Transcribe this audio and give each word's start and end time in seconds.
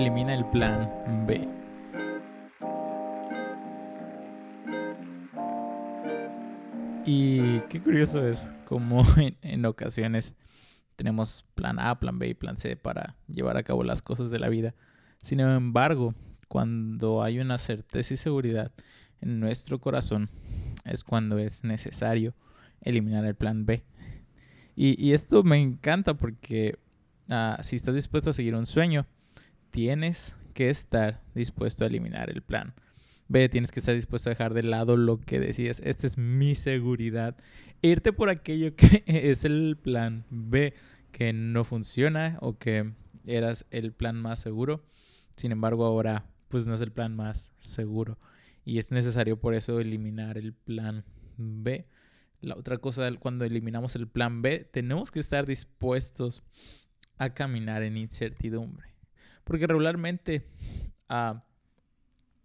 elimina 0.00 0.32
el 0.32 0.46
plan 0.46 0.90
B. 1.26 1.46
Y 7.04 7.60
qué 7.68 7.82
curioso 7.82 8.26
es 8.26 8.48
como 8.64 9.04
en, 9.42 9.64
ocasiones 9.66 10.36
tenemos 10.96 11.44
plan 11.54 11.78
A, 11.78 12.00
plan 12.00 12.18
B 12.18 12.28
y 12.28 12.34
plan 12.34 12.56
C 12.56 12.76
para 12.76 13.16
llevar 13.26 13.58
a 13.58 13.62
cabo 13.62 13.84
las 13.84 14.00
cosas 14.00 14.30
de 14.30 14.38
la 14.38 14.48
vida. 14.48 14.74
Sin 15.20 15.38
embargo, 15.40 16.14
cuando 16.48 17.22
hay 17.22 17.38
una 17.38 17.58
certeza 17.58 18.14
y 18.14 18.16
seguridad 18.16 18.72
en 19.20 19.38
nuestro 19.38 19.80
corazón, 19.80 20.30
es 20.86 21.04
cuando 21.04 21.36
es 21.38 21.62
necesario 21.62 22.34
eliminar 22.80 23.26
el 23.26 23.34
plan 23.34 23.66
B. 23.66 23.84
Y, 24.76 25.12
esto 25.12 25.42
me 25.42 25.58
encanta 25.58 26.14
porque 26.14 26.78
ah, 27.28 27.58
si 27.62 27.76
estás 27.76 27.94
dispuesto 27.94 28.30
a 28.30 28.32
seguir 28.32 28.54
un 28.54 28.64
sueño, 28.64 29.04
tienes 29.70 30.34
que 30.54 30.70
estar 30.70 31.22
dispuesto 31.34 31.84
a 31.84 31.86
eliminar 31.86 32.30
el 32.30 32.42
plan 32.42 32.74
B. 33.30 33.48
Tienes 33.48 33.70
que 33.70 33.80
estar 33.80 33.94
dispuesto 33.94 34.28
a 34.28 34.32
dejar 34.32 34.54
de 34.54 34.64
lado 34.64 34.96
lo 34.96 35.20
que 35.20 35.38
decías. 35.38 35.80
Esta 35.84 36.06
es 36.06 36.18
mi 36.18 36.56
seguridad. 36.56 37.36
Irte 37.80 38.12
por 38.12 38.28
aquello 38.28 38.74
que 38.74 39.04
es 39.06 39.44
el 39.44 39.78
plan 39.80 40.26
B, 40.30 40.74
que 41.12 41.32
no 41.32 41.64
funciona 41.64 42.38
o 42.40 42.58
que 42.58 42.92
eras 43.26 43.66
el 43.70 43.92
plan 43.92 44.20
más 44.20 44.40
seguro. 44.40 44.84
Sin 45.36 45.52
embargo, 45.52 45.84
ahora 45.86 46.26
pues 46.48 46.66
no 46.66 46.74
es 46.74 46.80
el 46.80 46.90
plan 46.90 47.14
más 47.14 47.52
seguro. 47.60 48.18
Y 48.64 48.78
es 48.78 48.90
necesario 48.90 49.38
por 49.38 49.54
eso 49.54 49.78
eliminar 49.78 50.36
el 50.36 50.52
plan 50.52 51.04
B. 51.36 51.86
La 52.40 52.56
otra 52.56 52.78
cosa, 52.78 53.08
cuando 53.18 53.44
eliminamos 53.44 53.94
el 53.94 54.08
plan 54.08 54.42
B, 54.42 54.68
tenemos 54.72 55.10
que 55.12 55.20
estar 55.20 55.46
dispuestos 55.46 56.42
a 57.16 57.32
caminar 57.32 57.82
en 57.82 57.96
incertidumbre. 57.96 58.89
Porque 59.44 59.66
regularmente, 59.66 60.46
ah, 61.08 61.44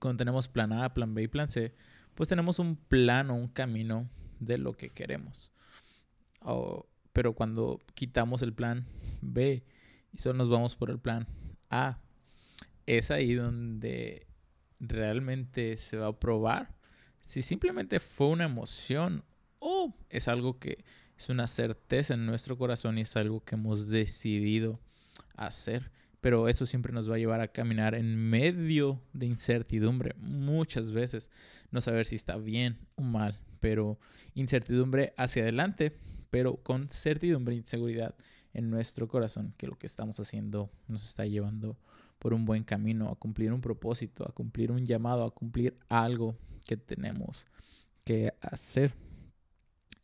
cuando 0.00 0.18
tenemos 0.18 0.48
plan 0.48 0.72
A, 0.72 0.92
plan 0.94 1.14
B 1.14 1.22
y 1.22 1.28
plan 1.28 1.48
C, 1.48 1.74
pues 2.14 2.28
tenemos 2.28 2.58
un 2.58 2.76
plan 2.76 3.30
o 3.30 3.34
un 3.34 3.48
camino 3.48 4.08
de 4.40 4.58
lo 4.58 4.72
que 4.72 4.90
queremos. 4.90 5.52
pero 7.12 7.34
cuando 7.34 7.80
quitamos 7.94 8.42
el 8.42 8.52
plan 8.52 8.86
B 9.20 9.64
y 10.12 10.18
solo 10.18 10.38
nos 10.38 10.48
vamos 10.48 10.76
por 10.76 10.90
el 10.90 10.98
plan 10.98 11.26
A, 11.70 11.98
es 12.86 13.10
ahí 13.10 13.34
donde 13.34 14.26
realmente 14.78 15.76
se 15.76 15.96
va 15.96 16.06
a 16.06 16.18
probar 16.18 16.78
si 17.28 17.42
simplemente 17.42 18.00
fue 18.00 18.28
una 18.28 18.44
emoción 18.44 19.22
o 19.58 19.94
es 20.08 20.28
algo 20.28 20.58
que 20.58 20.84
es 21.16 21.28
una 21.28 21.46
certeza 21.46 22.14
en 22.14 22.24
nuestro 22.24 22.56
corazón 22.56 22.96
y 22.96 23.02
es 23.02 23.16
algo 23.16 23.44
que 23.44 23.56
hemos 23.56 23.90
decidido 23.90 24.80
hacer. 25.36 25.90
Pero 26.20 26.48
eso 26.48 26.66
siempre 26.66 26.92
nos 26.92 27.10
va 27.10 27.14
a 27.14 27.18
llevar 27.18 27.40
a 27.40 27.48
caminar 27.48 27.94
en 27.94 28.16
medio 28.16 29.00
de 29.12 29.26
incertidumbre 29.26 30.14
muchas 30.18 30.90
veces. 30.90 31.30
No 31.70 31.80
saber 31.80 32.04
si 32.04 32.16
está 32.16 32.36
bien 32.36 32.78
o 32.96 33.02
mal, 33.02 33.38
pero 33.60 33.98
incertidumbre 34.34 35.14
hacia 35.16 35.42
adelante, 35.42 35.96
pero 36.30 36.56
con 36.56 36.88
certidumbre 36.88 37.54
y 37.54 37.62
seguridad 37.62 38.14
en 38.52 38.70
nuestro 38.70 39.06
corazón 39.08 39.54
que 39.56 39.66
lo 39.66 39.78
que 39.78 39.86
estamos 39.86 40.18
haciendo 40.18 40.70
nos 40.88 41.04
está 41.04 41.24
llevando 41.26 41.78
por 42.18 42.34
un 42.34 42.44
buen 42.44 42.64
camino, 42.64 43.08
a 43.08 43.14
cumplir 43.14 43.52
un 43.52 43.60
propósito, 43.60 44.28
a 44.28 44.32
cumplir 44.32 44.72
un 44.72 44.84
llamado, 44.84 45.24
a 45.24 45.30
cumplir 45.30 45.78
algo 45.88 46.36
que 46.66 46.76
tenemos 46.76 47.46
que 48.04 48.34
hacer. 48.40 48.94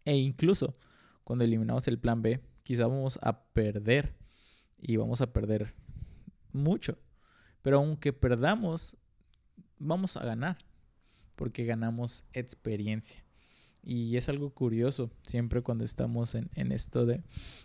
E 0.04 0.16
incluso 0.16 0.76
cuando 1.24 1.44
eliminamos 1.44 1.88
el 1.88 1.98
plan 1.98 2.22
B, 2.22 2.40
quizá 2.62 2.86
vamos 2.86 3.18
a 3.22 3.44
perder 3.46 4.14
y 4.78 4.96
vamos 4.96 5.20
a 5.20 5.32
perder 5.32 5.74
mucho. 6.54 6.98
Pero 7.62 7.78
aunque 7.78 8.12
perdamos, 8.12 8.96
vamos 9.78 10.16
a 10.16 10.24
ganar 10.24 10.58
porque 11.36 11.64
ganamos 11.64 12.24
experiencia. 12.32 13.22
Y 13.82 14.16
es 14.16 14.30
algo 14.30 14.50
curioso 14.54 15.10
siempre 15.22 15.60
cuando 15.60 15.84
estamos 15.84 16.34
en, 16.34 16.50
en 16.54 16.72
esto 16.72 17.04
de, 17.04 17.22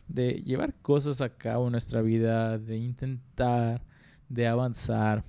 de, 0.08 0.42
llevar 0.42 0.76
cosas 0.82 1.22
a 1.22 1.38
cabo 1.38 1.68
en 1.68 1.72
nuestra 1.72 2.02
vida, 2.02 2.58
de 2.58 2.78
intentar, 2.78 3.86
de 4.28 4.48
avanzar. 4.48 5.24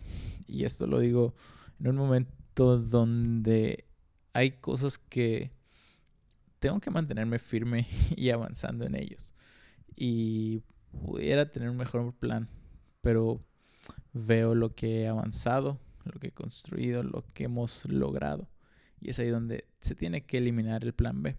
Y 0.49 0.65
esto 0.65 0.89
lo 0.89 0.99
digo 0.99 1.35
en 1.79 1.89
un 1.89 1.97
momento 1.97 2.79
donde 2.79 3.85
hay 4.33 4.53
cosas 4.53 4.99
que 4.99 5.53
tengo 6.59 6.81
que 6.81 6.91
mantenerme 6.91 7.39
firme 7.39 7.87
y 8.17 8.31
avanzando 8.31 8.85
en 8.85 8.97
ellos. 8.97 9.33
Y 9.95 10.63
pudiera 10.91 11.51
tener 11.51 11.71
un 11.71 11.77
mejor 11.77 12.13
plan, 12.15 12.49
pero 13.01 13.45
veo 14.13 14.55
lo 14.55 14.75
que 14.75 15.03
he 15.03 15.09
avanzado, 15.09 15.81
lo 16.05 16.19
que 16.19 16.29
he 16.29 16.33
construido, 16.33 17.03
lo 17.03 17.25
que 17.33 17.45
hemos 17.45 17.87
logrado. 17.87 18.49
Y 19.01 19.11
es 19.11 19.19
ahí 19.19 19.29
donde 19.29 19.67
se 19.81 19.95
tiene 19.95 20.23
que 20.23 20.39
eliminar 20.39 20.85
el 20.85 20.93
plan 20.93 21.23
B. 21.23 21.37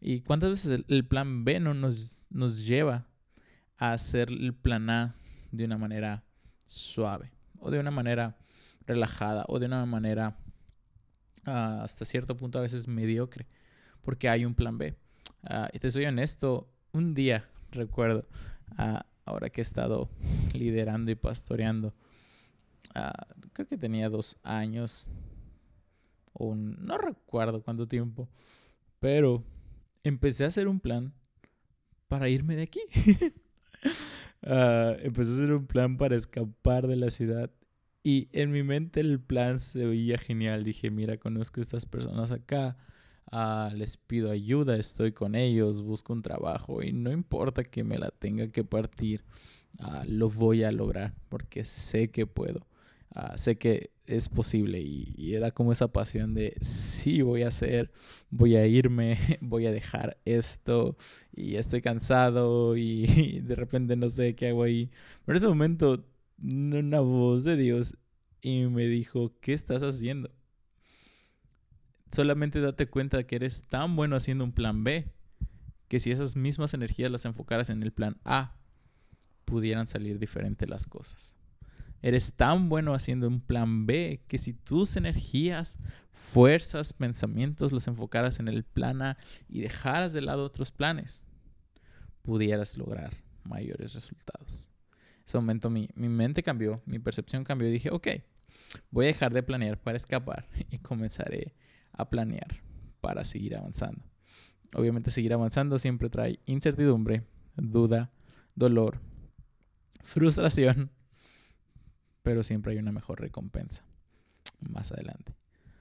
¿Y 0.00 0.20
cuántas 0.20 0.50
veces 0.50 0.84
el, 0.88 1.06
plan 1.06 1.44
B 1.44 1.60
no 1.60 1.72
nos, 1.72 2.20
nos 2.30 2.64
lleva 2.66 3.06
a 3.78 3.92
hacer 3.92 4.28
el 4.30 4.54
plan 4.54 4.90
A 4.90 5.16
de 5.50 5.64
una 5.64 5.78
manera 5.78 6.24
suave 6.66 7.32
o 7.60 7.70
de 7.70 7.78
una 7.78 7.90
manera 7.90 8.36
relajada 8.86 9.44
o 9.48 9.58
de 9.58 9.66
una 9.66 9.86
manera 9.86 10.36
ah, 11.46 11.80
hasta 11.82 12.04
cierto 12.04 12.36
punto 12.36 12.58
a 12.58 12.62
veces 12.62 12.86
mediocre? 12.88 13.46
porque 14.04 14.28
hay 14.28 14.44
un 14.44 14.54
plan 14.54 14.78
B. 14.78 14.94
Ah, 15.42 15.68
y 15.72 15.78
te 15.78 15.90
soy 15.90 16.04
honesto, 16.04 16.70
un 16.92 17.14
día 17.14 17.48
recuerdo, 17.70 18.28
ah, 18.76 19.06
ahora 19.24 19.50
que 19.50 19.60
he 19.60 19.62
estado 19.62 20.08
liderando 20.52 21.10
y 21.10 21.14
pastoreando, 21.14 21.94
ah, 22.94 23.26
creo 23.52 23.66
que 23.66 23.76
tenía 23.76 24.08
dos 24.08 24.36
años, 24.42 25.08
o 26.32 26.54
no 26.54 26.98
recuerdo 26.98 27.62
cuánto 27.62 27.86
tiempo, 27.86 28.28
pero 28.98 29.44
empecé 30.02 30.44
a 30.44 30.48
hacer 30.48 30.68
un 30.68 30.80
plan 30.80 31.12
para 32.08 32.28
irme 32.28 32.56
de 32.56 32.62
aquí. 32.62 32.80
empecé 34.42 35.30
a 35.30 35.34
hacer 35.34 35.52
un 35.52 35.66
plan 35.66 35.96
para 35.96 36.16
escapar 36.16 36.86
de 36.86 36.96
la 36.96 37.10
ciudad 37.10 37.50
y 38.06 38.28
en 38.32 38.50
mi 38.50 38.62
mente 38.62 39.00
el 39.00 39.18
plan 39.18 39.58
se 39.58 39.86
veía 39.86 40.18
genial. 40.18 40.62
Dije, 40.62 40.90
mira, 40.90 41.16
conozco 41.16 41.60
a 41.60 41.62
estas 41.62 41.86
personas 41.86 42.30
acá. 42.30 42.76
Ah, 43.30 43.70
les 43.74 43.96
pido 43.96 44.30
ayuda, 44.30 44.76
estoy 44.76 45.12
con 45.12 45.34
ellos, 45.34 45.82
busco 45.82 46.12
un 46.12 46.22
trabajo 46.22 46.82
y 46.82 46.92
no 46.92 47.10
importa 47.12 47.64
que 47.64 47.84
me 47.84 47.98
la 47.98 48.10
tenga 48.10 48.48
que 48.48 48.64
partir, 48.64 49.24
ah, 49.80 50.04
lo 50.06 50.30
voy 50.30 50.64
a 50.64 50.72
lograr 50.72 51.14
porque 51.28 51.64
sé 51.64 52.10
que 52.10 52.26
puedo, 52.26 52.66
ah, 53.14 53.36
sé 53.38 53.56
que 53.58 53.90
es 54.06 54.28
posible 54.28 54.80
y, 54.82 55.34
era 55.34 55.50
como 55.50 55.72
esa 55.72 55.88
pasión 55.88 56.34
de 56.34 56.56
sí 56.60 57.22
voy 57.22 57.42
a 57.42 57.48
hacer, 57.48 57.90
voy 58.30 58.56
a 58.56 58.66
irme, 58.66 59.18
voy 59.40 59.66
a 59.66 59.72
dejar 59.72 60.18
esto 60.24 60.96
y 61.34 61.56
estoy 61.56 61.80
cansado 61.82 62.76
y, 62.76 63.04
y 63.06 63.40
de 63.40 63.54
repente 63.54 63.96
no 63.96 64.10
sé 64.10 64.34
qué 64.36 64.48
hago 64.48 64.62
ahí. 64.64 64.90
Pero 65.24 65.36
en 65.36 65.38
ese 65.38 65.48
momento 65.48 66.04
una 66.42 67.00
voz 67.00 67.44
de 67.44 67.56
Dios 67.56 67.96
y 68.42 68.66
me 68.66 68.86
dijo, 68.86 69.32
¿qué 69.40 69.54
estás 69.54 69.82
haciendo? 69.82 70.30
Solamente 72.14 72.60
date 72.60 72.86
cuenta 72.86 73.16
de 73.16 73.26
que 73.26 73.36
eres 73.36 73.62
tan 73.62 73.96
bueno 73.96 74.16
haciendo 74.16 74.44
un 74.44 74.52
plan 74.52 74.84
B 74.84 75.12
que 75.88 76.00
si 76.00 76.10
esas 76.10 76.36
mismas 76.36 76.72
energías 76.72 77.10
las 77.10 77.24
enfocaras 77.24 77.70
en 77.70 77.82
el 77.82 77.92
plan 77.92 78.16
A, 78.24 78.56
pudieran 79.44 79.86
salir 79.86 80.18
diferentes 80.18 80.68
las 80.68 80.86
cosas. 80.86 81.36
Eres 82.02 82.32
tan 82.34 82.68
bueno 82.68 82.94
haciendo 82.94 83.28
un 83.28 83.40
plan 83.40 83.86
B 83.86 84.22
que 84.28 84.38
si 84.38 84.54
tus 84.54 84.96
energías, 84.96 85.76
fuerzas, 86.12 86.92
pensamientos 86.92 87.72
los 87.72 87.86
enfocaras 87.86 88.38
en 88.38 88.48
el 88.48 88.64
plan 88.64 89.02
A 89.02 89.18
y 89.48 89.60
dejaras 89.60 90.12
de 90.12 90.22
lado 90.22 90.44
otros 90.44 90.70
planes, 90.70 91.22
pudieras 92.22 92.76
lograr 92.76 93.12
mayores 93.42 93.94
resultados. 93.94 94.68
En 95.18 95.24
ese 95.26 95.38
momento 95.38 95.70
mi, 95.70 95.88
mi 95.94 96.08
mente 96.08 96.42
cambió, 96.42 96.82
mi 96.86 96.98
percepción 96.98 97.44
cambió 97.44 97.68
y 97.68 97.72
dije, 97.72 97.90
ok, 97.90 98.08
voy 98.90 99.06
a 99.06 99.08
dejar 99.08 99.32
de 99.32 99.42
planear 99.42 99.78
para 99.78 99.96
escapar 99.96 100.48
y 100.70 100.78
comenzaré 100.78 101.54
a 101.94 102.10
planear 102.10 102.62
para 103.00 103.24
seguir 103.24 103.56
avanzando. 103.56 104.04
Obviamente 104.74 105.10
seguir 105.10 105.32
avanzando 105.32 105.78
siempre 105.78 106.10
trae 106.10 106.40
incertidumbre, 106.46 107.24
duda, 107.56 108.12
dolor, 108.54 109.00
frustración, 110.02 110.90
pero 112.22 112.42
siempre 112.42 112.72
hay 112.72 112.78
una 112.78 112.92
mejor 112.92 113.20
recompensa 113.20 113.84
más 114.60 114.92
adelante. 114.92 115.34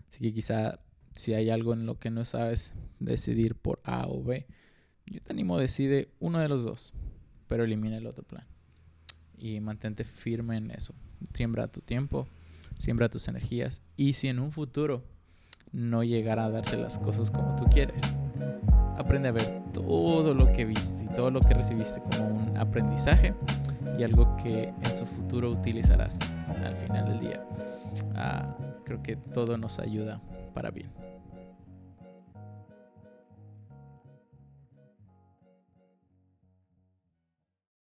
Así 0.10 0.20
que 0.20 0.34
quizá 0.34 0.80
si 1.12 1.34
hay 1.34 1.50
algo 1.50 1.74
en 1.74 1.86
lo 1.86 1.98
que 1.98 2.12
no 2.12 2.26
sabes 2.26 2.74
decidir 3.00 3.56
por 3.56 3.80
A 3.84 4.08
o 4.08 4.24
B, 4.24 4.46
yo 5.06 5.22
te 5.22 5.34
animo 5.34 5.58
a 5.58 5.62
decide 5.62 6.12
uno 6.20 6.40
de 6.40 6.50
los 6.50 6.64
dos, 6.64 6.94
pero 7.48 7.64
elimina 7.64 7.98
el 7.98 8.08
otro 8.08 8.24
plan. 8.24 8.46
Y 9.38 9.60
mantente 9.60 10.04
firme 10.04 10.58
en 10.58 10.72
eso. 10.72 10.94
Siembra 11.34 11.68
tu 11.68 11.82
tiempo, 11.82 12.28
siembra 12.80 13.10
tus 13.10 13.28
energías. 13.28 13.82
Y 13.98 14.14
si 14.14 14.28
en 14.28 14.40
un 14.40 14.52
futuro 14.52 15.04
no 15.74 16.04
llegará 16.04 16.46
a 16.46 16.50
darse 16.50 16.78
las 16.78 17.00
cosas 17.00 17.30
como 17.32 17.56
tú 17.56 17.66
quieres. 17.66 18.02
Aprende 18.98 19.30
a 19.30 19.32
ver 19.32 19.64
todo 19.74 20.34
lo 20.34 20.52
que 20.54 20.66
viste 20.66 21.06
y 21.06 21.08
todo 21.08 21.32
lo 21.32 21.42
que 21.42 21.56
recibiste 21.56 22.02
como 22.02 22.28
un 22.28 22.58
aprendizaje 22.58 23.34
y 23.98 24.04
algo 24.04 24.38
que 24.38 24.70
en 24.70 24.96
su 24.96 25.06
futuro 25.06 25.50
utilizarás 25.50 26.18
al 26.64 26.76
final 26.78 27.06
del 27.10 27.20
día. 27.20 27.44
Ah, 28.16 28.56
creo 28.86 29.02
que 29.02 29.16
todo 29.16 29.58
nos 29.58 29.80
ayuda 29.80 30.22
para 30.54 30.70
bien. 30.70 30.92